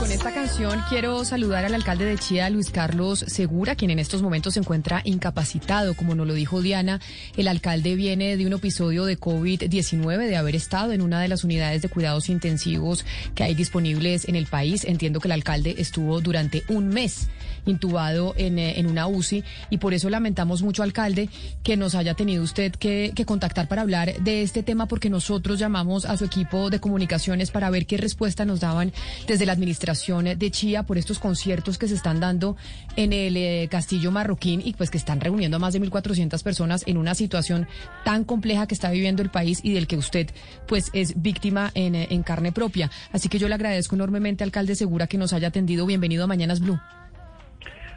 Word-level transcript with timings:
con 0.00 0.10
esta 0.10 0.32
canción 0.32 0.82
quiero 0.88 1.26
saludar 1.26 1.66
al 1.66 1.74
alcalde 1.74 2.06
de 2.06 2.16
Chía, 2.16 2.48
Luis 2.48 2.70
Carlos 2.70 3.22
Segura, 3.28 3.76
quien 3.76 3.90
en 3.90 3.98
estos 3.98 4.22
momentos 4.22 4.54
se 4.54 4.60
encuentra 4.60 5.02
incapacitado, 5.04 5.92
como 5.92 6.14
nos 6.14 6.26
lo 6.26 6.32
dijo 6.32 6.62
Diana. 6.62 7.00
El 7.36 7.48
alcalde 7.48 7.96
viene 7.96 8.38
de 8.38 8.46
un 8.46 8.54
episodio 8.54 9.04
de 9.04 9.20
COVID-19, 9.20 10.26
de 10.26 10.36
haber 10.38 10.56
estado 10.56 10.92
en 10.92 11.02
una 11.02 11.20
de 11.20 11.28
las 11.28 11.44
unidades 11.44 11.82
de 11.82 11.90
cuidados 11.90 12.30
intensivos 12.30 13.04
que 13.34 13.44
hay 13.44 13.54
disponibles 13.54 14.26
en 14.26 14.36
el 14.36 14.46
país. 14.46 14.84
Entiendo 14.84 15.20
que 15.20 15.28
el 15.28 15.32
alcalde 15.32 15.74
estuvo 15.76 16.22
durante 16.22 16.62
un 16.68 16.88
mes 16.88 17.28
intubado 17.66 18.34
en, 18.36 18.58
eh, 18.58 18.78
en 18.78 18.86
una 18.86 19.06
UCI 19.06 19.44
y 19.70 19.78
por 19.78 19.94
eso 19.94 20.10
lamentamos 20.10 20.62
mucho, 20.62 20.82
alcalde, 20.82 21.28
que 21.62 21.76
nos 21.76 21.94
haya 21.94 22.14
tenido 22.14 22.42
usted 22.42 22.72
que, 22.72 23.12
que 23.14 23.24
contactar 23.24 23.68
para 23.68 23.82
hablar 23.82 24.20
de 24.20 24.42
este 24.42 24.62
tema, 24.62 24.86
porque 24.86 25.10
nosotros 25.10 25.58
llamamos 25.58 26.04
a 26.04 26.16
su 26.16 26.24
equipo 26.24 26.70
de 26.70 26.80
comunicaciones 26.80 27.50
para 27.50 27.70
ver 27.70 27.86
qué 27.86 27.96
respuesta 27.96 28.44
nos 28.44 28.60
daban 28.60 28.92
desde 29.26 29.46
la 29.46 29.52
administración 29.52 30.24
de 30.38 30.50
Chía 30.50 30.82
por 30.84 30.98
estos 30.98 31.18
conciertos 31.18 31.78
que 31.78 31.88
se 31.88 31.94
están 31.94 32.20
dando 32.20 32.56
en 32.96 33.12
el 33.12 33.36
eh, 33.36 33.68
Castillo 33.70 34.10
Marroquín 34.10 34.62
y 34.64 34.74
pues 34.74 34.90
que 34.90 34.98
están 34.98 35.20
reuniendo 35.20 35.56
a 35.56 35.60
más 35.60 35.72
de 35.72 35.80
1.400 35.80 36.42
personas 36.42 36.84
en 36.86 36.96
una 36.96 37.14
situación 37.14 37.66
tan 38.04 38.24
compleja 38.24 38.66
que 38.66 38.74
está 38.74 38.90
viviendo 38.90 39.22
el 39.22 39.30
país 39.30 39.60
y 39.62 39.72
del 39.72 39.86
que 39.86 39.96
usted 39.96 40.30
pues 40.66 40.90
es 40.92 41.20
víctima 41.20 41.70
en, 41.74 41.94
eh, 41.94 42.08
en 42.10 42.22
carne 42.22 42.52
propia. 42.52 42.90
Así 43.12 43.28
que 43.28 43.38
yo 43.38 43.48
le 43.48 43.54
agradezco 43.54 43.94
enormemente, 43.94 44.44
alcalde 44.44 44.74
Segura, 44.74 45.06
que 45.06 45.18
nos 45.18 45.32
haya 45.32 45.48
atendido. 45.48 45.86
Bienvenido 45.86 46.24
a 46.24 46.26
Mañanas 46.26 46.60
Blue. 46.60 46.80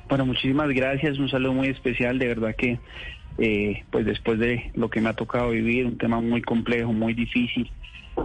Bueno, 0.09 0.25
muchísimas 0.25 0.69
gracias. 0.69 1.17
Un 1.17 1.29
saludo 1.29 1.53
muy 1.53 1.67
especial. 1.67 2.19
De 2.19 2.27
verdad 2.27 2.55
que, 2.55 2.79
eh, 3.37 3.83
pues 3.91 4.05
después 4.05 4.39
de 4.39 4.71
lo 4.75 4.89
que 4.89 5.01
me 5.01 5.09
ha 5.09 5.13
tocado 5.13 5.51
vivir, 5.51 5.85
un 5.85 5.97
tema 5.97 6.21
muy 6.21 6.41
complejo, 6.41 6.93
muy 6.93 7.13
difícil, 7.13 7.71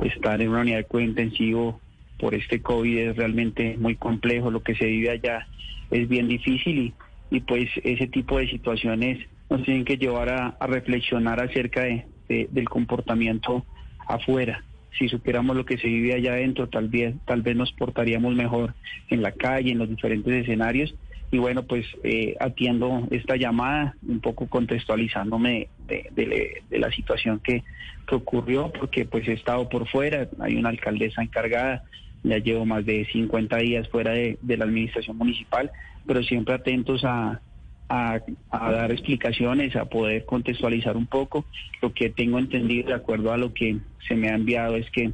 estar 0.03 0.41
en 0.41 0.51
una 0.51 0.61
unidad 0.61 0.79
de 0.79 0.85
cuidado 0.85 1.11
intensivo 1.11 1.81
por 2.19 2.35
este 2.35 2.61
COVID 2.61 2.99
es 2.99 3.17
realmente 3.17 3.77
muy 3.79 3.97
complejo, 3.97 4.51
lo 4.51 4.63
que 4.63 4.75
se 4.75 4.87
vive 4.87 5.11
allá 5.11 5.47
es 5.91 6.09
bien 6.09 6.29
difícil 6.29 6.93
y, 7.31 7.41
pues 7.41 7.69
ese 7.85 8.07
tipo 8.09 8.39
de 8.39 8.49
situaciones 8.49 9.19
nos 9.49 9.63
tienen 9.63 9.85
que 9.85 9.97
llevar 9.97 10.29
a, 10.29 10.67
reflexionar 10.67 11.41
acerca 11.41 11.83
de, 11.83 12.07
del 12.29 12.69
comportamiento 12.69 13.65
afuera. 14.07 14.65
Si 14.99 15.09
supiéramos 15.09 15.57
lo 15.57 15.65
que 15.65 15.79
se 15.79 15.87
vive 15.87 16.15
allá 16.15 16.33
adentro, 16.33 16.69
tal 16.69 16.89
vez, 16.89 17.15
tal 17.25 17.43
vez 17.43 17.55
nos 17.55 17.73
portaríamos 17.73 18.35
mejor 18.35 18.75
en 19.11 19.23
la 19.23 19.33
calle, 19.33 19.71
en 19.71 19.79
los 19.79 19.89
diferentes 19.89 20.33
escenarios. 20.33 20.95
Y 21.31 21.39
bueno, 21.39 21.65
pues 21.65 21.85
eh, 22.05 22.37
atiendo 22.41 23.07
esta 23.11 23.37
llamada, 23.37 23.95
un 24.07 24.21
poco 24.21 24.49
contextualizándome 24.49 25.69
de, 25.87 26.63
la 26.71 26.91
situación 26.91 27.41
que, 27.41 27.63
ocurrió, 28.11 28.73
porque 28.73 29.05
pues 29.05 29.29
he 29.29 29.35
estado 29.35 29.69
por 29.69 29.87
fuera, 29.87 30.29
hay 30.41 30.57
una 30.57 30.71
alcaldesa 30.71 31.23
encargada, 31.23 31.85
ya 32.23 32.39
llevo 32.39 32.65
más 32.65 32.87
de 32.87 33.07
50 33.13 33.59
días 33.59 33.87
fuera 33.91 34.13
de, 34.13 34.39
la 34.43 34.65
administración 34.65 35.19
municipal, 35.19 35.71
pero 36.07 36.23
siempre 36.23 36.55
atentos 36.55 37.05
a, 37.05 37.43
a, 37.91 38.21
dar 38.51 38.93
explicaciones, 38.93 39.77
a 39.77 39.85
poder 39.85 40.25
contextualizar 40.25 40.97
un 40.97 41.07
poco. 41.07 41.45
Lo 41.83 41.93
que 41.93 42.09
tengo 42.09 42.39
entendido 42.39 42.89
de 42.89 42.95
acuerdo 42.95 43.31
a 43.31 43.37
lo 43.37 43.53
que 43.53 43.77
se 44.07 44.15
me 44.15 44.31
ha 44.31 44.35
enviado 44.35 44.77
es 44.77 44.91
que 44.91 45.13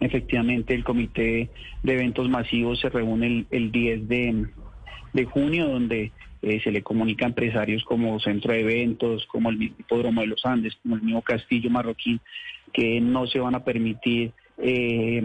efectivamente 0.00 0.74
el 0.74 0.84
comité 0.84 1.50
de 1.82 1.92
eventos 1.92 2.28
masivos 2.28 2.80
se 2.80 2.88
reúne 2.88 3.46
el, 3.50 3.70
10 3.70 4.08
de, 4.08 4.46
de, 5.12 5.24
junio, 5.24 5.68
donde 5.68 6.12
eh, 6.42 6.60
se 6.62 6.70
le 6.70 6.82
comunica 6.82 7.24
a 7.24 7.28
empresarios 7.28 7.84
como 7.84 8.18
Centro 8.20 8.52
de 8.52 8.60
Eventos, 8.60 9.26
como 9.26 9.50
el 9.50 9.62
Hipódromo 9.62 10.20
de 10.20 10.28
los 10.28 10.44
Andes, 10.44 10.76
como 10.82 10.96
el 10.96 11.02
mismo 11.02 11.22
Castillo 11.22 11.70
Marroquín, 11.70 12.20
que 12.72 13.00
no 13.00 13.26
se 13.26 13.40
van 13.40 13.54
a 13.54 13.64
permitir 13.64 14.32
eh, 14.58 15.22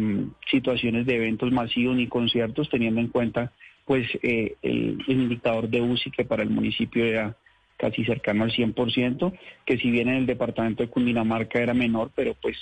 situaciones 0.50 1.06
de 1.06 1.16
eventos 1.16 1.52
masivos 1.52 1.96
ni 1.96 2.08
conciertos, 2.08 2.70
teniendo 2.70 3.02
en 3.02 3.10
cuenta 3.10 3.52
pues 3.86 4.08
eh, 4.24 4.56
el, 4.62 5.04
indicador 5.08 5.70
de 5.70 5.82
UCI 5.82 6.12
que 6.12 6.26
para 6.26 6.44
el 6.44 6.50
municipio 6.50 7.06
era 7.06 7.38
casi 7.78 8.04
cercano 8.06 8.44
al 8.44 8.52
100%, 8.52 9.38
que 9.66 9.78
si 9.78 9.92
bien 9.92 10.08
en 10.08 10.16
el 10.16 10.26
departamento 10.26 10.84
de 10.84 10.90
Cundinamarca 10.90 11.60
era 11.60 11.74
menor, 11.74 12.12
pero 12.16 12.34
pues 12.42 12.58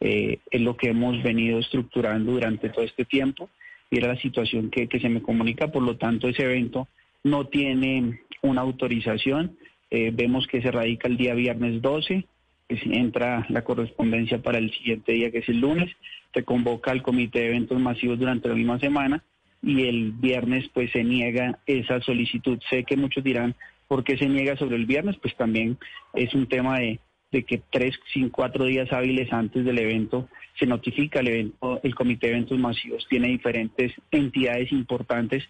eh, 0.00 0.40
es 0.50 0.60
lo 0.60 0.76
que 0.76 0.88
hemos 0.88 1.22
venido 1.22 1.58
estructurando 1.58 2.32
durante 2.32 2.68
todo 2.68 2.84
este 2.84 3.04
tiempo 3.04 3.48
y 3.90 3.98
era 3.98 4.08
la 4.08 4.20
situación 4.20 4.70
que, 4.70 4.88
se 5.00 5.08
me 5.08 5.22
comunica, 5.22 5.68
por 5.68 5.82
lo 5.82 5.96
tanto 5.96 6.28
ese 6.28 6.44
evento 6.44 6.88
no 7.24 7.46
tiene 7.46 8.20
una 8.42 8.62
autorización, 8.62 9.56
eh, 9.90 10.10
vemos 10.12 10.46
que 10.46 10.62
se 10.62 10.70
radica 10.70 11.08
el 11.08 11.16
día 11.16 11.34
viernes 11.34 11.82
12, 11.82 12.26
que 12.68 12.78
entra 12.84 13.46
la 13.48 13.62
correspondencia 13.62 14.42
para 14.42 14.58
el 14.58 14.72
siguiente 14.72 15.12
día, 15.12 15.30
que 15.30 15.38
es 15.38 15.48
el 15.48 15.60
lunes, 15.60 15.90
se 16.34 16.42
convoca 16.44 16.90
al 16.90 17.02
comité 17.02 17.40
de 17.40 17.48
eventos 17.48 17.80
masivos 17.80 18.18
durante 18.18 18.48
la 18.48 18.54
misma 18.54 18.78
semana 18.78 19.22
y 19.62 19.86
el 19.86 20.12
viernes 20.12 20.68
pues 20.74 20.90
se 20.92 21.02
niega 21.02 21.58
esa 21.66 22.00
solicitud. 22.00 22.58
Sé 22.68 22.84
que 22.84 22.96
muchos 22.96 23.24
dirán, 23.24 23.54
¿por 23.88 24.04
qué 24.04 24.18
se 24.18 24.28
niega 24.28 24.56
sobre 24.56 24.76
el 24.76 24.86
viernes? 24.86 25.16
Pues 25.20 25.34
también 25.36 25.78
es 26.14 26.34
un 26.34 26.46
tema 26.46 26.78
de, 26.78 27.00
de 27.32 27.42
que 27.42 27.60
tres, 27.70 27.98
cinco, 28.12 28.36
cuatro 28.36 28.64
días 28.64 28.92
hábiles 28.92 29.32
antes 29.32 29.64
del 29.64 29.78
evento 29.78 30.28
se 30.58 30.66
notifica 30.66 31.20
el 31.20 31.28
evento, 31.28 31.80
el 31.82 31.94
comité 31.94 32.28
de 32.28 32.32
eventos 32.34 32.58
masivos 32.58 33.06
tiene 33.08 33.28
diferentes 33.28 33.92
entidades 34.10 34.72
importantes 34.72 35.44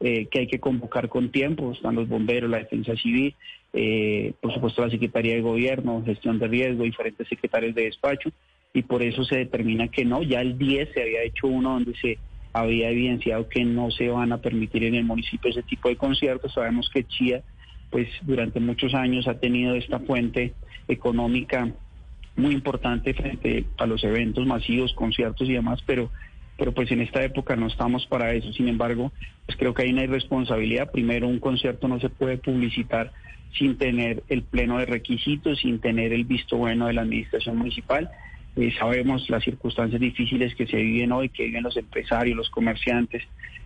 eh, 0.00 0.26
que 0.30 0.40
hay 0.40 0.46
que 0.46 0.58
convocar 0.58 1.08
con 1.08 1.30
tiempo, 1.30 1.72
están 1.72 1.94
los 1.94 2.08
bomberos, 2.08 2.50
la 2.50 2.58
defensa 2.58 2.94
civil, 2.96 3.34
eh, 3.72 4.32
por 4.40 4.52
supuesto 4.52 4.82
la 4.82 4.90
Secretaría 4.90 5.34
de 5.34 5.40
Gobierno, 5.42 6.02
gestión 6.04 6.38
de 6.38 6.48
riesgo, 6.48 6.84
diferentes 6.84 7.28
secretarios 7.28 7.74
de 7.74 7.84
despacho, 7.84 8.30
y 8.74 8.82
por 8.82 9.02
eso 9.02 9.24
se 9.24 9.36
determina 9.36 9.88
que 9.88 10.04
no, 10.04 10.22
ya 10.22 10.40
el 10.40 10.58
10 10.58 10.90
se 10.92 11.02
había 11.02 11.22
hecho 11.22 11.46
uno 11.46 11.74
donde 11.74 11.94
se 11.96 12.18
había 12.52 12.90
evidenciado 12.90 13.48
que 13.48 13.64
no 13.64 13.90
se 13.90 14.08
van 14.08 14.32
a 14.32 14.38
permitir 14.38 14.84
en 14.84 14.96
el 14.96 15.04
municipio 15.04 15.50
ese 15.50 15.62
tipo 15.62 15.88
de 15.88 15.96
conciertos, 15.96 16.52
sabemos 16.52 16.90
que 16.92 17.04
Chía 17.04 17.42
pues 17.92 18.08
durante 18.22 18.58
muchos 18.58 18.94
años 18.94 19.28
ha 19.28 19.38
tenido 19.38 19.76
esta 19.76 20.00
fuente 20.00 20.54
económica 20.88 21.70
muy 22.34 22.54
importante 22.54 23.14
frente 23.14 23.66
a 23.78 23.86
los 23.86 24.02
eventos 24.02 24.46
masivos, 24.46 24.94
conciertos 24.94 25.48
y 25.48 25.52
demás, 25.52 25.80
pero 25.86 26.10
pero 26.58 26.72
pues 26.72 26.90
en 26.92 27.00
esta 27.00 27.24
época 27.24 27.56
no 27.56 27.66
estamos 27.66 28.06
para 28.06 28.34
eso. 28.34 28.52
Sin 28.52 28.68
embargo, 28.68 29.10
pues 29.46 29.58
creo 29.58 29.74
que 29.74 29.82
hay 29.82 29.90
una 29.90 30.04
irresponsabilidad. 30.04 30.92
Primero, 30.92 31.26
un 31.26 31.40
concierto 31.40 31.88
no 31.88 31.98
se 31.98 32.08
puede 32.08 32.38
publicitar 32.38 33.12
sin 33.58 33.78
tener 33.78 34.22
el 34.28 34.42
pleno 34.42 34.78
de 34.78 34.86
requisitos, 34.86 35.58
sin 35.60 35.80
tener 35.80 36.12
el 36.12 36.24
visto 36.24 36.56
bueno 36.56 36.86
de 36.86 36.92
la 36.92 37.02
administración 37.02 37.56
municipal. 37.56 38.10
Eh, 38.54 38.72
sabemos 38.78 39.28
las 39.30 39.42
circunstancias 39.42 40.00
difíciles 40.00 40.54
que 40.54 40.66
se 40.66 40.76
viven 40.76 41.10
hoy, 41.10 41.30
que 41.30 41.46
viven 41.46 41.62
los 41.62 41.76
empresarios, 41.76 42.36
los 42.36 42.50
comerciantes 42.50 43.22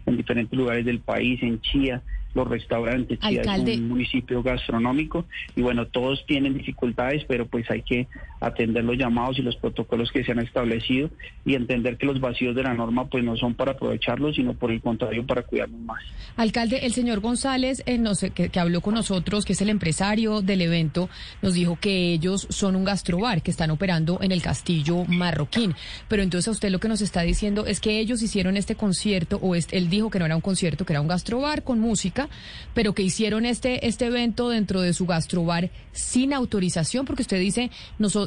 en 0.06 0.16
diferentes 0.16 0.56
lugares 0.56 0.84
del 0.84 1.00
país, 1.00 1.42
en 1.42 1.60
Chía, 1.60 2.02
los 2.36 2.46
restaurantes, 2.46 3.18
Chía 3.18 3.42
es 3.42 3.78
un 3.78 3.88
municipio 3.88 4.42
gastronómico 4.42 5.24
y 5.56 5.62
bueno, 5.62 5.86
todos 5.86 6.24
tienen 6.26 6.54
dificultades, 6.54 7.24
pero 7.26 7.46
pues 7.46 7.68
hay 7.70 7.82
que 7.82 8.06
atender 8.40 8.84
los 8.84 8.96
llamados 8.98 9.38
y 9.38 9.42
los 9.42 9.56
protocolos 9.56 10.12
que 10.12 10.22
se 10.22 10.32
han 10.32 10.40
establecido 10.40 11.10
y 11.44 11.54
entender 11.54 11.96
que 11.96 12.04
los 12.04 12.20
vacíos 12.20 12.54
de 12.54 12.62
la 12.62 12.74
norma 12.74 13.06
pues 13.06 13.24
no 13.24 13.36
son 13.36 13.54
para 13.54 13.72
aprovecharlos, 13.72 14.36
sino 14.36 14.52
por 14.52 14.70
el 14.70 14.82
contrario 14.82 15.26
para 15.26 15.42
cuidarnos 15.42 15.80
más. 15.80 16.02
Alcalde, 16.36 16.84
el 16.84 16.92
señor 16.92 17.20
González, 17.20 17.82
eh, 17.86 17.96
no 17.96 18.14
sé, 18.14 18.30
que, 18.30 18.50
que, 18.50 18.60
habló 18.60 18.82
con 18.82 18.94
nosotros, 18.94 19.46
que 19.46 19.54
es 19.54 19.62
el 19.62 19.70
empresario 19.70 20.42
del 20.42 20.60
evento, 20.60 21.08
nos 21.40 21.54
dijo 21.54 21.78
que 21.80 22.12
ellos 22.12 22.46
son 22.50 22.76
un 22.76 22.84
gastrobar, 22.84 23.42
que 23.42 23.50
están 23.50 23.70
operando 23.70 24.18
en 24.20 24.32
el 24.32 24.42
castillo 24.42 25.04
marroquín. 25.06 25.74
Pero 26.08 26.22
entonces 26.22 26.48
a 26.48 26.50
usted 26.50 26.70
lo 26.70 26.80
que 26.80 26.88
nos 26.88 27.00
está 27.00 27.22
diciendo 27.22 27.64
es 27.64 27.80
que 27.80 27.98
ellos 27.98 28.22
hicieron 28.22 28.58
este 28.58 28.74
concierto, 28.74 29.38
o 29.40 29.54
este, 29.54 29.78
él 29.78 29.88
dijo 29.96 30.10
que 30.10 30.18
no 30.18 30.26
era 30.26 30.36
un 30.36 30.42
concierto, 30.42 30.84
que 30.84 30.92
era 30.92 31.00
un 31.00 31.08
gastrobar 31.08 31.62
con 31.62 31.80
música, 31.80 32.28
pero 32.74 32.94
que 32.94 33.02
hicieron 33.02 33.44
este, 33.44 33.86
este 33.86 34.06
evento 34.06 34.48
dentro 34.48 34.80
de 34.80 34.92
su 34.92 35.06
gastrobar 35.06 35.70
sin 35.92 36.32
autorización, 36.32 37.04
porque 37.04 37.22
usted 37.22 37.40
dice, 37.40 37.70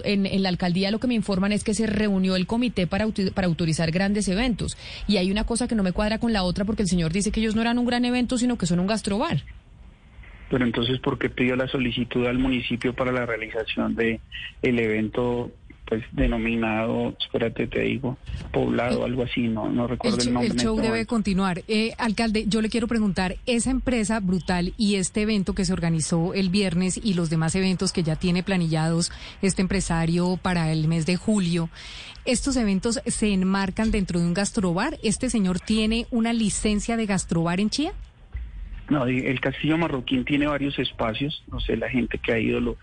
en, 0.04 0.44
la 0.44 0.50
alcaldía 0.50 0.92
lo 0.92 1.00
que 1.00 1.08
me 1.08 1.14
informan 1.14 1.52
es 1.52 1.64
que 1.64 1.74
se 1.74 1.88
reunió 1.88 2.36
el 2.36 2.48
comité 2.48 2.88
para, 2.88 3.08
para 3.34 3.48
autorizar 3.48 3.92
grandes 3.92 4.28
eventos. 4.28 4.78
Y 5.08 5.18
hay 5.18 5.32
una 5.32 5.46
cosa 5.46 5.68
que 5.68 5.76
no 5.76 5.84
me 5.84 5.94
cuadra 5.94 6.20
con 6.20 6.34
la 6.34 6.44
otra 6.44 6.66
porque 6.66 6.84
el 6.84 6.90
señor 6.90 7.14
dice 7.14 7.32
que 7.32 7.40
ellos 7.40 7.56
no 7.56 7.62
eran 7.62 7.78
un 7.80 7.86
gran 7.86 8.06
evento, 8.06 8.38
sino 8.38 8.58
que 8.58 8.66
son 8.66 8.80
un 8.80 8.88
gastrobar. 8.88 9.44
Pero 10.50 10.66
entonces, 10.66 11.00
¿por 11.00 11.20
qué 11.20 11.30
pidió 11.30 11.56
la 11.56 11.68
solicitud 11.68 12.26
al 12.26 12.40
municipio 12.40 12.94
para 12.94 13.12
la 13.12 13.26
realización 13.26 13.96
de 13.96 14.20
evento 14.64 15.52
pues 15.90 16.04
denominado, 16.12 17.16
espérate 17.20 17.66
te 17.66 17.82
digo, 17.82 18.18
poblado, 18.52 19.06
algo 19.06 19.24
así, 19.24 19.48
no, 19.48 19.70
no 19.70 19.88
recuerdo 19.88 20.18
el, 20.22 20.34
nombre. 20.34 20.52
El 20.52 20.60
show 20.60 20.80
debe 20.80 21.06
continuar. 21.06 21.64
Eh, 21.68 21.94
alcalde, 21.98 22.46
yo 22.48 22.62
le 22.62 22.70
quiero 22.70 22.88
preguntar, 22.88 23.38
esa 23.46 23.72
empresa 23.72 24.20
brutal 24.20 24.74
y 24.78 24.96
este 24.96 25.22
evento 25.22 25.54
que 25.54 25.66
se 25.66 25.74
organizó 25.74 26.34
el 26.34 26.50
viernes 26.50 27.00
y 27.02 27.14
los 27.14 27.30
demás 27.30 27.56
eventos 27.56 27.94
que 27.94 28.04
ya 28.04 28.16
tiene 28.16 28.44
planillados 28.44 29.12
este 29.42 29.62
empresario 29.62 30.38
para 30.42 30.72
el 30.72 30.88
mes 30.88 31.06
de 31.06 31.16
julio, 31.16 31.70
¿estos 32.26 32.56
eventos 32.56 33.02
se 33.06 33.34
enmarcan 33.34 33.92
dentro 33.92 34.20
de 34.20 34.26
un 34.26 34.34
gastrobar? 34.34 34.98
¿Este 35.04 35.30
señor 35.30 35.60
tiene 35.60 36.08
una 36.12 36.34
licencia 36.34 36.98
de 36.98 37.06
gastrobar 37.06 37.60
en 37.60 37.70
Chía? 37.70 37.94
No, 38.90 39.06
el 39.06 39.40
Castillo 39.40 39.78
Marroquín 39.78 40.26
tiene 40.26 40.48
varios 40.48 40.80
espacios, 40.80 41.44
no 41.52 41.60
sé, 41.60 41.78
la 41.78 41.90
gente 41.90 42.18
que 42.18 42.34
ha 42.34 42.40
ido 42.40 42.60
lo, 42.60 42.78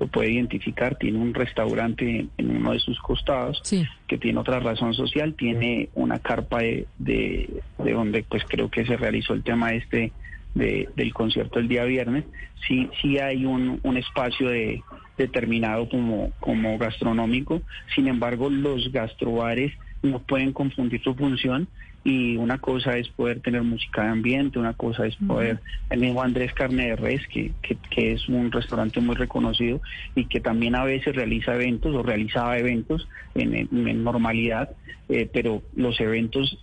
lo 0.00 0.08
puede 0.08 0.32
identificar, 0.32 0.96
tiene 0.96 1.18
un 1.18 1.34
restaurante 1.34 2.26
en, 2.36 2.56
uno 2.56 2.72
de 2.72 2.80
sus 2.80 2.98
costados, 3.00 3.62
que 4.08 4.18
tiene 4.18 4.40
otra 4.40 4.58
razón 4.58 4.92
social, 4.94 5.34
tiene 5.34 5.88
una 5.94 6.18
carpa 6.18 6.58
de, 6.58 6.86
de, 6.98 7.62
donde 7.78 8.24
pues 8.24 8.42
creo 8.48 8.70
que 8.70 8.84
se 8.84 8.96
realizó 8.96 9.34
el 9.34 9.44
tema 9.44 9.72
este 9.72 10.12
de, 10.54 10.88
del 10.96 11.14
concierto 11.14 11.60
el 11.60 11.68
día 11.68 11.84
viernes, 11.84 12.24
sí, 12.66 12.90
sí 13.00 13.18
hay 13.18 13.44
un, 13.44 13.78
un 13.84 13.96
espacio 13.96 14.48
de, 14.48 14.82
determinado 15.16 15.88
como, 15.88 16.32
como 16.40 16.78
gastronómico, 16.78 17.62
sin 17.94 18.08
embargo 18.08 18.50
los 18.50 18.90
gastrobares 18.90 19.72
no 20.02 20.20
pueden 20.20 20.52
confundir 20.52 21.02
su 21.02 21.14
función 21.14 21.68
y 22.04 22.36
una 22.36 22.58
cosa 22.58 22.96
es 22.96 23.08
poder 23.08 23.40
tener 23.40 23.62
música 23.62 24.02
de 24.02 24.08
ambiente, 24.08 24.58
una 24.58 24.72
cosa 24.74 25.06
es 25.06 25.14
poder, 25.16 25.60
el 25.88 26.00
mismo 26.00 26.22
Andrés 26.22 26.52
Carne 26.52 26.88
de 26.88 26.96
Res, 26.96 27.26
que, 27.28 27.52
que, 27.62 28.12
es 28.12 28.28
un 28.28 28.50
restaurante 28.50 29.00
muy 29.00 29.14
reconocido 29.14 29.80
y 30.16 30.24
que 30.24 30.40
también 30.40 30.74
a 30.74 30.84
veces 30.84 31.14
realiza 31.14 31.54
eventos 31.54 31.94
o 31.94 32.02
realizaba 32.02 32.58
eventos 32.58 33.08
en, 33.34 34.02
normalidad, 34.02 34.70
eh, 35.08 35.30
pero 35.32 35.62
los 35.76 36.00
eventos 36.00 36.58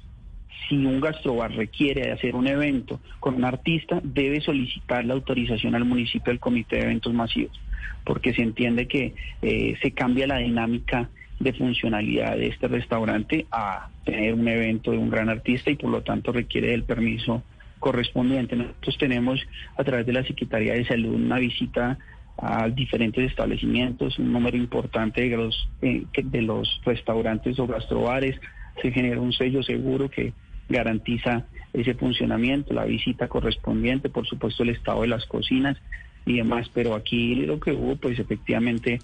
si 0.68 0.76
un 0.86 1.00
gastrobar 1.00 1.52
requiere 1.54 2.02
de 2.02 2.12
hacer 2.12 2.36
un 2.36 2.46
evento 2.46 3.00
con 3.20 3.36
un 3.36 3.46
artista, 3.46 4.02
debe 4.04 4.42
solicitar 4.42 5.06
la 5.06 5.16
autorización 5.16 5.74
al 5.74 5.86
municipio 5.86 6.32
del 6.32 6.40
Comité 6.40 6.76
de 6.76 6.84
Eventos 6.84 7.14
Masivos, 7.14 7.60
porque 8.04 8.34
se 8.34 8.44
entiende 8.44 8.88
que 8.88 9.16
eh, 9.42 9.78
se 9.82 9.92
cambia 9.92 10.28
la 10.28 10.38
dinámica 10.38 11.10
de 11.40 11.54
funcionalidad 11.54 12.36
de 12.36 12.48
este 12.48 12.68
restaurante 12.68 13.46
a 13.52 13.90
tener 14.04 14.34
un 14.34 14.48
evento 14.48 14.92
de 14.92 14.98
un 14.98 15.10
gran 15.10 15.30
artista 15.30 15.72
y 15.72 15.76
por 15.76 15.90
lo 15.90 16.02
tanto 16.02 16.32
requiere 16.32 16.72
del 16.72 16.84
permiso 16.84 17.44
correspondiente. 17.80 18.56
Nosotros 18.56 18.98
tenemos 18.98 19.40
a 19.78 19.84
través 19.84 20.06
de 20.06 20.14
la 20.14 20.24
Secretaría 20.24 20.74
de 20.74 20.86
Salud 20.86 21.16
una 21.16 21.40
visita 21.40 21.98
a 22.42 22.70
diferentes 22.70 23.30
establecimientos, 23.30 24.18
un 24.20 24.32
número 24.32 24.58
importante 24.58 25.28
de 25.28 25.36
los, 25.36 25.70
eh, 25.82 26.06
de 26.14 26.42
los 26.42 26.82
restaurantes 26.86 27.60
o 27.60 27.68
gastrobares, 27.68 28.40
se 28.82 28.92
genera 28.92 29.20
un 29.20 29.34
sello 29.34 29.62
seguro 29.62 30.10
que 30.10 30.34
garantiza 30.70 31.46
ese 31.74 31.96
funcionamiento, 31.96 32.74
la 32.74 32.86
visita 32.86 33.28
correspondiente, 33.28 34.10
por 34.10 34.26
supuesto 34.26 34.64
el 34.64 34.70
estado 34.70 35.02
de 35.02 35.08
las 35.08 35.26
cocinas 35.26 35.78
y 36.26 36.38
demás, 36.38 36.70
pero 36.74 36.96
aquí 36.96 37.36
lo 37.36 37.60
que 37.60 37.72
hubo 37.72 37.96
pues 37.98 38.20
efectivamente 38.20 39.00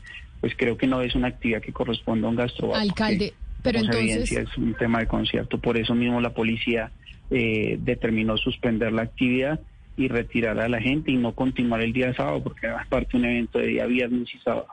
pues 0.45 0.53
creo 0.55 0.77
que 0.77 0.85
no 0.85 1.01
es 1.01 1.15
una 1.15 1.29
actividad 1.29 1.59
que 1.59 1.73
corresponda 1.73 2.27
a 2.27 2.29
un 2.29 2.35
gasto. 2.35 2.75
Alcalde, 2.75 3.33
pero 3.63 3.79
entonces... 3.79 4.31
Es 4.31 4.55
un 4.59 4.75
tema 4.75 4.99
de 4.99 5.07
concierto, 5.07 5.57
por 5.57 5.75
eso 5.75 5.95
mismo 5.95 6.21
la 6.21 6.35
policía 6.35 6.91
eh, 7.31 7.79
determinó 7.79 8.37
suspender 8.37 8.93
la 8.93 9.01
actividad 9.01 9.59
y 9.97 10.07
retirar 10.07 10.59
a 10.59 10.69
la 10.69 10.79
gente 10.79 11.09
y 11.09 11.15
no 11.15 11.33
continuar 11.33 11.81
el 11.81 11.93
día 11.93 12.13
sábado, 12.13 12.43
porque 12.43 12.67
era 12.67 12.85
parte 12.87 13.17
un 13.17 13.25
evento 13.25 13.57
de 13.57 13.65
día 13.65 13.87
viernes 13.87 14.29
y 14.35 14.37
sábado. 14.37 14.67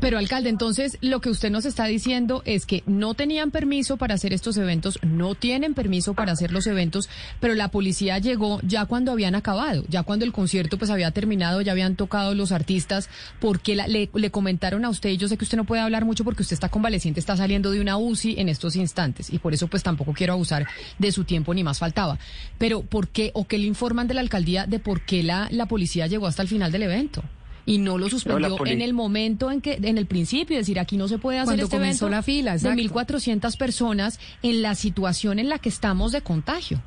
Pero 0.00 0.18
alcalde, 0.18 0.50
entonces 0.50 0.98
lo 1.00 1.20
que 1.20 1.30
usted 1.30 1.50
nos 1.50 1.64
está 1.64 1.86
diciendo 1.86 2.42
es 2.44 2.66
que 2.66 2.82
no 2.86 3.14
tenían 3.14 3.50
permiso 3.50 3.96
para 3.96 4.14
hacer 4.14 4.32
estos 4.32 4.56
eventos, 4.56 4.98
no 5.02 5.34
tienen 5.34 5.74
permiso 5.74 6.14
para 6.14 6.32
hacer 6.32 6.52
los 6.52 6.66
eventos, 6.66 7.08
pero 7.40 7.54
la 7.54 7.68
policía 7.68 8.18
llegó 8.18 8.60
ya 8.62 8.84
cuando 8.84 9.12
habían 9.12 9.34
acabado, 9.34 9.84
ya 9.88 10.02
cuando 10.02 10.24
el 10.24 10.32
concierto 10.32 10.76
pues 10.76 10.90
había 10.90 11.10
terminado, 11.12 11.60
ya 11.62 11.72
habían 11.72 11.96
tocado 11.96 12.34
los 12.34 12.52
artistas, 12.52 13.08
porque 13.40 13.74
le, 13.74 14.10
le, 14.12 14.30
comentaron 14.30 14.84
a 14.84 14.90
usted, 14.90 15.10
y 15.10 15.16
yo 15.16 15.28
sé 15.28 15.38
que 15.38 15.44
usted 15.44 15.56
no 15.56 15.64
puede 15.64 15.80
hablar 15.80 16.04
mucho 16.04 16.24
porque 16.24 16.42
usted 16.42 16.54
está 16.54 16.68
convaleciente, 16.68 17.20
está 17.20 17.36
saliendo 17.36 17.70
de 17.70 17.80
una 17.80 17.96
UCI 17.96 18.38
en 18.38 18.48
estos 18.48 18.76
instantes, 18.76 19.32
y 19.32 19.38
por 19.38 19.54
eso 19.54 19.66
pues 19.68 19.82
tampoco 19.82 20.12
quiero 20.12 20.34
abusar 20.34 20.66
de 20.98 21.12
su 21.12 21.24
tiempo 21.24 21.54
ni 21.54 21.64
más 21.64 21.78
faltaba. 21.78 22.18
Pero 22.58 22.82
¿por 22.82 23.08
qué 23.08 23.30
o 23.34 23.46
qué 23.46 23.58
le 23.58 23.66
informan 23.66 24.08
de 24.08 24.14
la 24.14 24.20
alcaldía 24.20 24.66
de 24.66 24.78
por 24.78 25.00
qué 25.00 25.22
la, 25.22 25.48
la 25.50 25.66
policía 25.66 26.06
llegó 26.06 26.26
hasta 26.26 26.42
el 26.42 26.48
final 26.48 26.70
del 26.70 26.82
evento? 26.82 27.22
Y 27.66 27.78
no 27.78 27.98
lo 27.98 28.08
suspendió 28.08 28.64
en 28.64 28.80
el 28.80 28.94
momento 28.94 29.50
en 29.50 29.60
que, 29.60 29.74
en 29.74 29.98
el 29.98 30.06
principio, 30.06 30.56
es 30.56 30.62
decir, 30.62 30.78
aquí 30.78 30.96
no 30.96 31.08
se 31.08 31.18
puede 31.18 31.40
hacer 31.40 31.58
este 31.58 31.76
evento 31.76 32.08
la 32.08 32.22
fila, 32.22 32.56
de 32.56 32.70
1.400 32.70 33.58
personas 33.58 34.20
en 34.42 34.62
la 34.62 34.76
situación 34.76 35.40
en 35.40 35.48
la 35.48 35.58
que 35.58 35.68
estamos 35.68 36.12
de 36.12 36.22
contagio. 36.22 36.80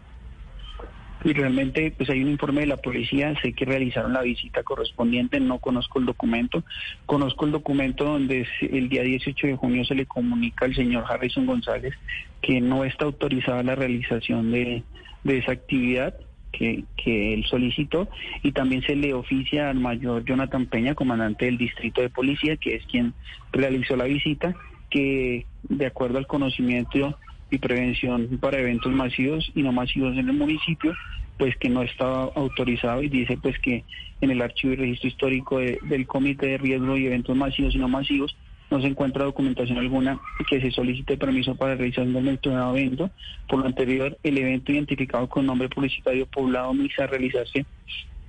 Y 1.26 1.34
realmente, 1.34 1.94
pues 1.98 2.10
hay 2.10 2.24
un 2.24 2.30
informe 2.30 2.62
de 2.62 2.68
la 2.68 2.78
policía, 2.78 3.34
sé 3.42 3.52
que 3.52 3.66
realizaron 3.66 4.14
la 4.14 4.22
visita 4.22 4.64
correspondiente, 4.64 5.42
no 5.42 5.60
conozco 5.60 6.00
el 6.00 6.06
documento, 6.06 6.64
conozco 7.06 7.46
el 7.46 7.52
documento 7.52 8.06
donde 8.06 8.48
el 8.62 8.88
día 8.88 9.04
18 9.04 9.48
de 9.48 9.56
junio 9.58 9.84
se 9.84 9.96
le 9.96 10.06
comunica 10.06 10.64
al 10.64 10.76
señor 10.76 11.04
Harrison 11.10 11.46
González 11.46 11.94
que 12.42 12.62
no 12.62 12.86
está 12.86 13.04
autorizada 13.04 13.64
la 13.64 13.76
realización 13.76 14.52
de, 14.52 14.84
de 15.26 15.38
esa 15.40 15.52
actividad 15.52 16.16
que, 16.52 16.84
que 16.96 17.34
él 17.34 17.46
solicitó 17.46 18.08
y 18.44 18.52
también 18.52 18.82
se 18.84 18.96
le 18.96 19.14
oficia 19.14 19.70
al 19.70 19.80
mayor 19.80 20.26
Jonathan 20.26 20.66
Peña, 20.66 20.96
comandante 20.96 21.46
del 21.46 21.58
distrito 21.58 22.02
de 22.02 22.10
policía, 22.10 22.58
que 22.58 22.76
es 22.76 22.86
quien 22.86 23.14
realizó 23.52 23.96
la 23.96 24.06
visita, 24.06 24.56
que 24.90 25.46
de 25.64 25.86
acuerdo 25.86 26.18
al 26.18 26.28
conocimiento 26.28 27.18
y 27.52 27.58
prevención 27.58 28.38
para 28.40 28.60
eventos 28.60 28.92
masivos 28.92 29.52
y 29.56 29.64
no 29.64 29.72
masivos 29.72 30.14
en 30.18 30.30
el 30.30 30.36
municipio, 30.36 30.94
pues 31.38 31.56
que 31.58 31.70
no 31.70 31.82
estaba 31.82 32.32
autorizado 32.36 33.02
y 33.02 33.10
dice 33.10 33.38
pues 33.38 33.58
que 33.60 33.84
en 34.22 34.32
el 34.32 34.42
archivo 34.42 34.74
y 34.74 34.76
registro 34.76 35.08
histórico 35.08 35.60
del 35.60 36.06
Comité 36.06 36.48
de 36.48 36.58
Riesgo 36.58 36.98
y 36.98 37.08
Eventos 37.08 37.36
Masivos 37.36 37.74
y 37.74 37.78
no 37.78 37.88
masivos 37.88 38.36
no 38.70 38.82
se 38.82 38.88
encuentra 38.88 39.26
documentación 39.26 39.78
alguna 39.78 40.20
que 40.48 40.62
se 40.62 40.72
solicite 40.72 41.18
permiso 41.18 41.56
para 41.56 41.76
realizar 41.76 42.06
un 42.06 42.24
mencionado 42.24 42.76
evento. 42.78 43.10
Por 43.48 43.60
lo 43.60 43.66
anterior, 43.66 44.18
el 44.24 44.38
evento 44.38 44.72
identificado 44.72 45.28
con 45.28 45.46
nombre 45.46 45.70
publicitario 45.70 46.26
poblado 46.26 46.74
MISA 46.74 47.08
realizarse 47.08 47.66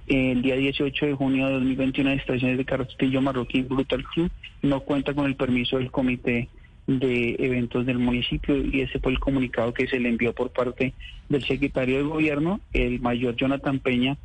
el 0.07 0.43
día 0.43 0.57
18 0.57 1.07
de 1.07 1.15
junio 1.15 1.47
de 1.47 1.53
2021 1.55 2.11
en 2.11 2.19
estaciones 2.19 2.59
de 2.59 2.65
Castillo 2.65 3.21
Marroquín 3.21 3.69
Brutal 3.69 4.05
Club 4.05 4.31
no 4.63 4.81
cuenta 4.81 5.15
con 5.15 5.27
el 5.27 5.37
permiso 5.37 5.79
del 5.79 5.93
comité 5.93 6.49
de 6.89 7.37
eventos 7.39 7.87
del 7.87 8.01
municipio 8.01 8.57
y 8.57 8.81
ese 8.81 8.99
fue 8.99 9.13
el 9.13 9.21
comunicado 9.21 9.73
que 9.73 9.87
se 9.87 10.01
le 10.01 10.09
envió 10.09 10.35
por 10.35 10.51
parte 10.51 10.95
del 11.29 11.45
secretario 11.45 11.99
de 11.99 12.03
gobierno, 12.03 12.61
el 12.73 13.01
mayor 13.01 13.37
Jonathan 13.37 13.79
Peña, 13.79 14.17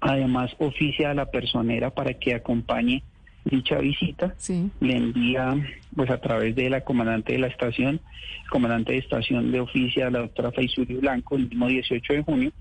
además 0.00 0.50
oficia 0.58 1.10
a 1.10 1.14
la 1.14 1.26
personera 1.26 1.90
para 1.90 2.14
que 2.14 2.34
acompañe 2.34 3.02
dicha 3.44 3.78
visita, 3.78 4.34
le 4.80 4.96
envía 4.96 5.54
pues 5.94 6.10
a 6.10 6.18
través 6.20 6.54
de 6.54 6.70
la 6.70 6.82
comandante 6.82 7.32
de 7.32 7.38
la 7.38 7.48
estación, 7.48 8.00
comandante 8.50 8.92
de 8.92 8.98
estación 8.98 9.50
de 9.52 9.60
oficia, 9.60 10.10
la 10.10 10.20
doctora 10.20 10.52
Faisuri 10.52 10.94
Blanco, 10.94 11.36
el 11.36 11.48
mismo 11.48 11.68
18 11.68 12.12
de 12.12 12.22
junio, 12.22 12.52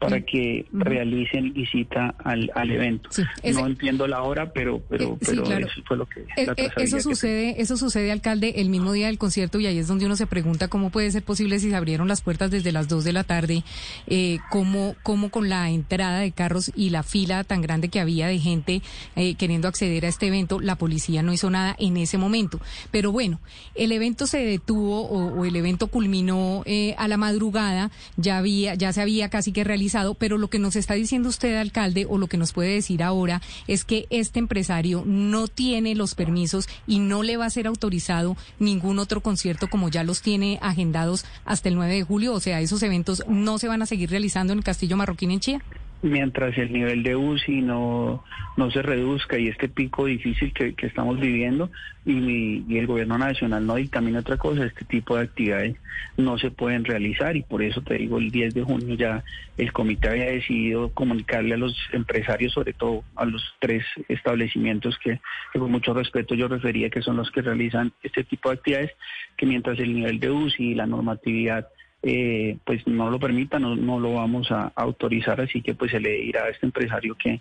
para 0.00 0.22
que 0.22 0.64
realicen 0.72 1.52
visita 1.52 2.14
al, 2.24 2.50
al 2.54 2.70
evento. 2.70 3.10
no 3.52 3.66
entiendo 3.66 4.06
la 4.06 4.22
hora, 4.22 4.50
pero 4.52 4.82
pero, 4.88 5.12
eh, 5.12 5.18
pero 5.20 5.58
eso 5.58 5.82
fue 5.86 5.96
lo 5.98 6.06
que... 6.06 6.20
Eh, 6.36 6.46
eh, 6.56 6.70
eso 6.76 7.00
sucede, 7.00 7.60
eso 7.60 7.76
sucede, 7.76 8.10
alcalde, 8.10 8.54
el 8.56 8.70
mismo 8.70 8.92
día 8.92 9.08
del 9.08 9.18
concierto 9.18 9.60
y 9.60 9.66
ahí 9.66 9.76
es 9.76 9.88
donde 9.88 10.06
uno 10.06 10.16
se 10.16 10.26
pregunta 10.26 10.68
cómo 10.68 10.88
puede 10.88 11.10
ser 11.10 11.22
posible 11.22 11.60
si 11.60 11.68
se 11.68 11.76
abrieron 11.76 12.08
las 12.08 12.22
puertas 12.22 12.50
desde 12.50 12.72
las 12.72 12.88
2 12.88 13.04
de 13.04 13.12
la 13.12 13.24
tarde, 13.24 13.62
eh, 14.06 14.38
cómo, 14.48 14.96
cómo 15.02 15.30
con 15.30 15.50
la 15.50 15.68
entrada 15.68 16.20
de 16.20 16.32
carros 16.32 16.72
y 16.74 16.90
la 16.90 17.02
fila 17.02 17.44
tan 17.44 17.60
grande 17.60 17.90
que 17.90 18.00
había 18.00 18.26
de 18.26 18.38
gente 18.38 18.82
queriendo 19.38 19.68
acceder 19.68 20.06
a 20.06 20.08
este 20.08 20.28
evento, 20.28 20.60
la 20.60 20.76
policía 20.76 21.22
no 21.22 21.32
hizo 21.32 21.50
nada 21.50 21.76
en 21.78 21.98
ese 21.98 22.16
momento. 22.16 22.58
Pero 22.90 23.12
bueno, 23.12 23.38
el 23.74 23.92
evento 23.92 24.26
se 24.26 24.38
detuvo 24.38 25.02
o, 25.02 25.40
o 25.40 25.44
el 25.44 25.54
evento 25.56 25.88
culminó 25.88 26.64
a 26.96 27.08
la 27.08 27.16
madrugada, 27.18 27.90
ya 28.16 28.38
había, 28.38 28.74
ya 28.74 28.92
se 28.92 29.02
había 29.02 29.28
casi 29.28 29.52
que 29.52 29.62
realizado 29.64 29.89
pero 30.18 30.38
lo 30.38 30.48
que 30.48 30.58
nos 30.58 30.76
está 30.76 30.94
diciendo 30.94 31.28
usted, 31.28 31.56
alcalde, 31.56 32.06
o 32.08 32.18
lo 32.18 32.26
que 32.26 32.36
nos 32.36 32.52
puede 32.52 32.74
decir 32.74 33.02
ahora, 33.02 33.42
es 33.66 33.84
que 33.84 34.06
este 34.10 34.38
empresario 34.38 35.02
no 35.06 35.48
tiene 35.48 35.94
los 35.94 36.14
permisos 36.14 36.68
y 36.86 36.98
no 36.98 37.22
le 37.22 37.36
va 37.36 37.46
a 37.46 37.50
ser 37.50 37.66
autorizado 37.66 38.36
ningún 38.58 38.98
otro 38.98 39.20
concierto 39.20 39.68
como 39.68 39.88
ya 39.88 40.04
los 40.04 40.22
tiene 40.22 40.58
agendados 40.62 41.24
hasta 41.44 41.68
el 41.68 41.74
9 41.74 41.94
de 41.94 42.02
julio. 42.02 42.34
O 42.34 42.40
sea, 42.40 42.60
esos 42.60 42.82
eventos 42.82 43.24
no 43.28 43.58
se 43.58 43.68
van 43.68 43.82
a 43.82 43.86
seguir 43.86 44.10
realizando 44.10 44.52
en 44.52 44.60
el 44.60 44.64
Castillo 44.64 44.96
Marroquín 44.96 45.30
en 45.30 45.40
Chía. 45.40 45.62
Mientras 46.02 46.56
el 46.56 46.72
nivel 46.72 47.02
de 47.02 47.16
UCI 47.16 47.62
no, 47.62 48.24
no 48.56 48.70
se 48.70 48.82
reduzca 48.82 49.38
y 49.38 49.48
este 49.48 49.68
pico 49.68 50.06
difícil 50.06 50.52
que, 50.52 50.74
estamos 50.78 51.20
viviendo 51.20 51.70
y, 52.06 52.64
y, 52.68 52.78
el 52.78 52.86
gobierno 52.86 53.18
nacional 53.18 53.66
no 53.66 53.74
dictamina 53.74 54.20
otra 54.20 54.36
cosa, 54.36 54.64
este 54.64 54.84
tipo 54.84 55.16
de 55.16 55.24
actividades 55.24 55.76
no 56.16 56.38
se 56.38 56.50
pueden 56.50 56.84
realizar 56.84 57.36
y 57.36 57.42
por 57.42 57.62
eso 57.62 57.82
te 57.82 57.94
digo, 57.94 58.18
el 58.18 58.30
10 58.30 58.54
de 58.54 58.62
junio 58.62 58.94
ya 58.94 59.22
el 59.58 59.72
comité 59.72 60.08
había 60.08 60.26
decidido 60.26 60.90
comunicarle 60.90 61.54
a 61.54 61.58
los 61.58 61.76
empresarios, 61.92 62.52
sobre 62.52 62.72
todo 62.72 63.04
a 63.16 63.26
los 63.26 63.42
tres 63.60 63.84
establecimientos 64.08 64.98
que, 64.98 65.20
con 65.52 65.70
mucho 65.70 65.92
respeto 65.92 66.34
yo 66.34 66.48
refería 66.48 66.88
que 66.88 67.02
son 67.02 67.16
los 67.16 67.30
que 67.30 67.42
realizan 67.42 67.92
este 68.02 68.24
tipo 68.24 68.48
de 68.48 68.54
actividades, 68.56 68.92
que 69.36 69.46
mientras 69.46 69.78
el 69.78 69.92
nivel 69.92 70.18
de 70.18 70.30
UCI 70.30 70.70
y 70.70 70.74
la 70.74 70.86
normatividad 70.86 71.68
eh, 72.02 72.56
pues 72.64 72.86
no 72.86 73.10
lo 73.10 73.18
permita, 73.18 73.58
no, 73.58 73.76
no 73.76 74.00
lo 74.00 74.14
vamos 74.14 74.50
a 74.50 74.72
autorizar, 74.74 75.40
así 75.40 75.62
que 75.62 75.74
pues 75.74 75.90
se 75.90 76.00
le 76.00 76.12
dirá 76.12 76.44
a 76.44 76.48
este 76.48 76.66
empresario 76.66 77.14
que, 77.16 77.40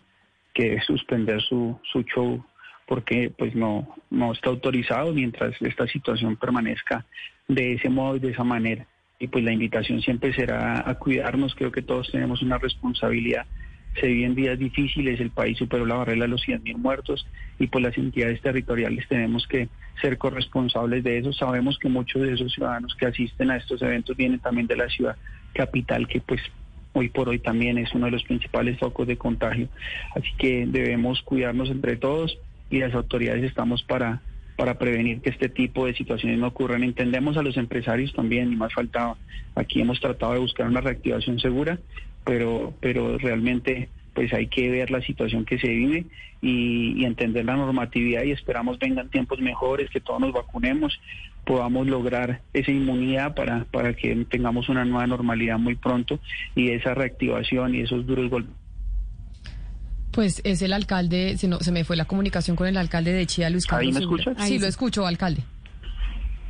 que 0.53 0.79
suspender 0.81 1.41
su, 1.41 1.79
su 1.91 2.03
show 2.03 2.43
porque 2.89 3.31
pues 3.37 3.53
no, 3.53 3.87
no 4.09 4.33
está 4.33 4.49
autorizado 4.49 5.13
mientras 5.13 5.53
esta 5.61 5.85
situación 5.87 6.35
permanezca 6.37 7.05
de 7.47 7.73
ese 7.73 7.87
modo 7.87 8.15
y 8.15 8.19
de 8.19 8.31
esa 8.31 8.43
manera. 8.43 8.87
Y 9.19 9.27
pues 9.27 9.43
la 9.43 9.51
invitación 9.51 10.01
siempre 10.01 10.33
será 10.33 10.89
a 10.89 10.95
cuidarnos, 10.95 11.53
creo 11.53 11.71
que 11.71 11.83
todos 11.83 12.11
tenemos 12.11 12.41
una 12.41 12.57
responsabilidad 12.57 13.45
se 13.95 14.07
viven 14.07 14.35
días 14.35 14.57
difíciles, 14.57 15.19
el 15.19 15.31
país 15.31 15.57
superó 15.57 15.85
la 15.85 15.95
barrera 15.95 16.23
de 16.23 16.27
los 16.27 16.41
100.000 16.45 16.77
muertos 16.77 17.27
y 17.57 17.67
pues 17.67 17.83
las 17.83 17.97
entidades 17.97 18.41
territoriales 18.41 19.07
tenemos 19.07 19.47
que 19.47 19.67
ser 20.01 20.17
corresponsables 20.17 21.03
de 21.03 21.17
eso. 21.17 21.33
Sabemos 21.33 21.77
que 21.79 21.89
muchos 21.89 22.21
de 22.21 22.33
esos 22.33 22.53
ciudadanos 22.53 22.95
que 22.95 23.07
asisten 23.07 23.51
a 23.51 23.57
estos 23.57 23.81
eventos 23.81 24.15
vienen 24.15 24.39
también 24.39 24.67
de 24.67 24.77
la 24.77 24.87
ciudad 24.89 25.17
capital, 25.53 26.07
que 26.07 26.21
pues 26.21 26.41
hoy 26.93 27.09
por 27.09 27.29
hoy 27.29 27.39
también 27.39 27.77
es 27.77 27.93
uno 27.93 28.05
de 28.05 28.11
los 28.11 28.23
principales 28.23 28.77
focos 28.79 29.07
de 29.07 29.17
contagio. 29.17 29.67
Así 30.15 30.29
que 30.37 30.65
debemos 30.67 31.21
cuidarnos 31.21 31.69
entre 31.69 31.97
todos 31.97 32.37
y 32.69 32.79
las 32.79 32.93
autoridades 32.93 33.43
estamos 33.43 33.83
para 33.83 34.21
para 34.59 34.77
prevenir 34.77 35.21
que 35.21 35.29
este 35.29 35.47
tipo 35.47 35.85
de 35.85 35.93
situaciones 35.93 36.37
no 36.37 36.47
ocurran. 36.47 36.83
Entendemos 36.83 37.37
a 37.37 37.41
los 37.41 37.55
empresarios 37.55 38.11
también, 38.11 38.51
y 38.51 38.57
más 38.57 38.73
faltaba. 38.73 39.15
Aquí 39.55 39.79
hemos 39.79 40.01
tratado 40.01 40.33
de 40.33 40.39
buscar 40.39 40.67
una 40.67 40.81
reactivación 40.81 41.39
segura 41.39 41.79
pero, 42.29 42.75
pero 42.79 43.17
realmente 43.17 43.89
pues 44.13 44.31
hay 44.33 44.45
que 44.47 44.69
ver 44.69 44.91
la 44.91 45.01
situación 45.01 45.45
que 45.45 45.57
se 45.57 45.67
vive 45.67 46.05
y, 46.43 47.03
entender 47.03 47.43
la 47.43 47.55
normatividad 47.55 48.21
y 48.21 48.31
esperamos 48.31 48.77
vengan 48.77 49.09
tiempos 49.09 49.39
mejores, 49.39 49.89
que 49.89 49.99
todos 49.99 50.19
nos 50.19 50.31
vacunemos, 50.31 50.99
podamos 51.43 51.87
lograr 51.87 52.41
esa 52.53 52.69
inmunidad 52.69 53.33
para, 53.33 53.63
para 53.71 53.95
que 53.95 54.15
tengamos 54.29 54.69
una 54.69 54.85
nueva 54.85 55.07
normalidad 55.07 55.57
muy 55.57 55.73
pronto 55.73 56.19
y 56.53 56.69
esa 56.69 56.93
reactivación 56.93 57.73
y 57.73 57.81
esos 57.81 58.05
duros 58.05 58.29
golpes. 58.29 58.53
Pues 60.11 60.39
es 60.43 60.61
el 60.61 60.73
alcalde, 60.73 61.35
se, 61.35 61.47
no, 61.47 61.57
se 61.57 61.71
me 61.71 61.83
fue 61.83 61.95
la 61.95 62.05
comunicación 62.05 62.55
con 62.55 62.67
el 62.67 62.77
alcalde 62.77 63.11
de 63.11 63.25
Chía, 63.25 63.49
Luis 63.49 63.65
Carlos. 63.65 63.87
¿Ahí 63.87 63.93
me 63.93 64.01
escuchas? 64.01 64.47
Sí, 64.47 64.59
lo 64.59 64.67
escucho, 64.67 65.07
alcalde. 65.07 65.41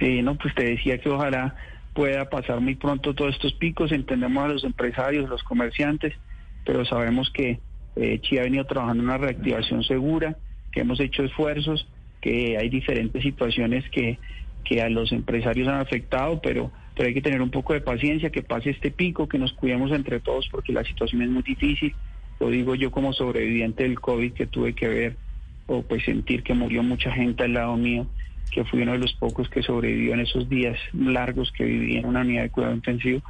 Eh, 0.02 0.22
no, 0.24 0.36
pues 0.36 0.54
te 0.56 0.66
decía 0.66 0.98
que 0.98 1.08
ojalá 1.08 1.56
pueda 2.00 2.30
pasar 2.30 2.62
muy 2.62 2.76
pronto 2.76 3.14
todos 3.14 3.36
estos 3.36 3.52
picos. 3.56 3.92
Entendemos 3.92 4.42
a 4.42 4.48
los 4.48 4.64
empresarios, 4.64 5.28
los 5.28 5.44
comerciantes, 5.44 6.14
pero 6.66 6.86
sabemos 6.86 7.30
que 7.30 7.60
eh, 7.98 8.22
ha 8.40 8.44
venido 8.44 8.64
trabajando 8.64 9.04
en 9.04 9.10
una 9.10 9.18
reactivación 9.18 9.84
segura, 9.84 10.38
que 10.72 10.80
hemos 10.80 11.02
hecho 11.02 11.26
esfuerzos, 11.26 11.90
que 12.22 12.58
hay 12.58 12.70
diferentes 12.70 13.22
situaciones 13.22 13.84
que, 13.90 14.18
que 14.64 14.82
a 14.82 14.88
los 14.88 15.12
empresarios 15.12 15.68
han 15.68 15.82
afectado, 15.82 16.40
pero, 16.42 16.72
pero 16.96 17.10
hay 17.10 17.14
que 17.14 17.22
tener 17.22 17.42
un 17.42 17.52
poco 17.52 17.74
de 17.74 17.82
paciencia, 17.82 18.30
que 18.30 18.44
pase 18.44 18.70
este 18.70 18.92
pico, 18.92 19.28
que 19.28 19.38
nos 19.38 19.52
cuidemos 19.52 19.92
entre 19.92 20.22
todos 20.22 20.48
porque 20.50 20.72
la 20.72 20.86
situación 20.86 21.22
es 21.24 21.30
muy 21.30 21.44
difícil. 21.44 21.94
Lo 22.40 22.50
digo 22.50 22.76
yo 22.76 22.92
como 22.92 23.12
sobreviviente 23.12 23.84
del 23.84 24.00
COVID 24.00 24.32
que 24.32 24.48
tuve 24.48 24.74
que 24.74 24.88
ver 24.88 25.18
o 25.68 25.82
pues 25.82 26.06
sentir 26.06 26.44
que 26.44 26.54
murió 26.54 26.82
mucha 26.82 27.12
gente 27.12 27.44
al 27.44 27.56
lado 27.56 27.76
mío 27.76 28.08
que 28.50 28.66
fui 28.66 28.82
uno 28.82 28.94
de 28.94 29.00
los 29.00 29.14
pocos 29.14 29.50
que 29.50 29.64
sobrevivió 29.64 30.14
en 30.14 30.22
esos 30.22 30.50
días 30.50 30.78
largos 30.94 31.52
que 31.52 31.64
viví 31.64 31.98
en 31.98 32.06
una 32.06 32.22
unidad 32.22 32.44
de 32.44 32.50
cuidado 32.50 32.76
intensivo. 32.76 33.22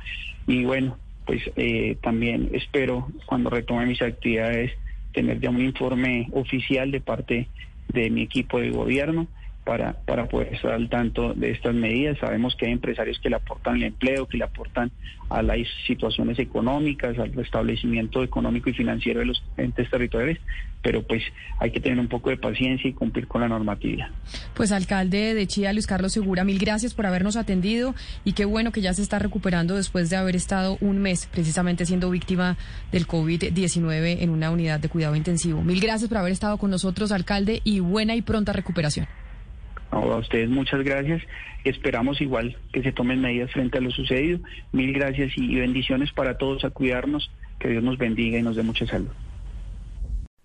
Y 0.48 0.64
bueno, 0.64 0.98
pues 1.26 1.44
eh, 1.56 1.98
también 2.02 2.50
espero 2.54 3.08
cuando 3.26 3.50
retome 3.50 3.86
mis 3.86 4.02
actividades 4.02 4.72
tener 5.14 5.40
ya 5.40 5.50
un 5.50 5.62
informe 5.62 6.28
oficial 6.32 6.92
de 6.92 7.02
parte 7.02 7.48
de 7.90 8.10
mi 8.10 8.24
equipo 8.24 8.60
de 8.60 8.70
gobierno 8.70 9.28
para, 9.64 9.94
para 9.94 10.28
poder 10.28 10.54
estar 10.54 10.72
al 10.72 10.90
tanto 10.90 11.34
de 11.34 11.52
estas 11.52 11.76
medidas. 11.76 12.18
Sabemos 12.20 12.56
que 12.56 12.66
hay 12.66 12.72
empresarios 12.72 13.20
que 13.20 13.30
le 13.30 13.36
aportan 13.36 13.76
el 13.76 13.84
empleo, 13.84 14.28
que 14.28 14.38
le 14.38 14.44
aportan 14.44 14.92
a 15.30 15.44
las 15.44 15.60
situaciones 15.86 16.40
económicas, 16.40 17.18
al 17.20 17.32
restablecimiento 17.34 18.24
económico 18.24 18.70
y 18.70 18.74
financiero 18.74 19.20
de 19.20 19.28
los 19.28 19.44
entes 19.58 19.90
territoriales, 19.90 20.40
pero 20.82 21.04
pues 21.04 21.22
hay 21.60 21.72
que 21.72 21.80
tener 21.80 22.00
un 22.00 22.08
poco 22.08 22.32
de 22.32 22.38
paciencia 22.38 22.90
y 22.90 22.94
cumplir 22.94 23.28
con 23.28 23.42
la 23.42 23.48
normatividad. 23.48 24.08
Pues 24.56 24.72
alcalde 24.72 25.36
de 25.36 25.46
Chía, 25.46 25.72
Luis 25.72 25.86
Carlos 25.86 26.14
Segura, 26.14 26.44
mil 26.44 26.58
gracias 26.58 26.96
por 26.96 27.06
habernos 27.06 27.36
atendido 27.36 27.94
y 28.26 28.34
qué 28.34 28.46
bueno 28.46 28.72
que 28.72 28.82
ya 28.82 28.94
se 28.94 29.04
está 29.04 29.20
recuperando 29.20 29.76
después 29.76 30.10
de 30.10 30.16
haber 30.16 30.36
estado 30.36 30.78
un 30.82 30.98
mes 30.98 31.28
precisamente 31.28 31.86
siendo 31.86 32.10
víctima 32.10 32.58
del 32.92 33.06
COVID-19 33.08 34.18
en 34.22 34.30
una 34.32 34.50
unidad 34.50 34.80
de 34.80 34.90
cuidado 34.90 35.16
intensivo. 35.16 35.62
Mil 35.62 35.80
gracias 35.80 36.10
por 36.10 36.18
haber 36.18 36.32
estado 36.32 36.58
con 36.58 36.72
nosotros, 36.72 37.12
alcalde, 37.12 37.62
y 37.64 37.82
buena 37.82 38.16
y 38.16 38.22
pronta 38.22 38.52
recuperación. 38.52 39.08
A 39.92 40.00
ustedes 40.00 40.50
muchas 40.50 40.84
gracias. 40.84 41.24
Esperamos 41.64 42.22
igual 42.22 42.58
que 42.72 42.84
se 42.84 42.92
tomen 42.92 43.22
medidas 43.22 43.52
frente 43.52 43.78
a 43.78 43.82
lo 43.82 43.92
sucedido. 43.92 44.40
Mil 44.72 44.94
gracias 44.94 45.32
y 45.36 45.56
bendiciones 45.56 46.12
para 46.12 46.38
todos 46.38 46.64
a 46.64 46.70
cuidarnos. 46.70 47.32
Que 47.60 47.70
Dios 47.70 47.84
nos 47.84 47.98
bendiga 47.98 48.38
y 48.38 48.44
nos 48.44 48.56
dé 48.56 48.64
mucha 48.64 48.86
salud. 48.86 49.10